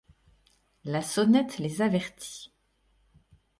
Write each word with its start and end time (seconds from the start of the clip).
La 0.83 1.03
sonnette 1.03 1.59
les 1.59 1.83
avertit. 1.83 2.51